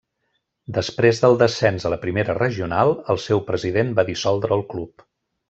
Després 0.77 1.19
del 1.25 1.37
descens 1.43 1.85
a 1.89 1.91
la 1.95 1.99
Primera 2.05 2.35
Regional, 2.39 2.95
el 3.15 3.21
seu 3.27 3.45
president 3.51 3.93
va 4.01 4.09
dissoldre 4.11 4.59
el 4.59 4.67
club. 4.75 5.07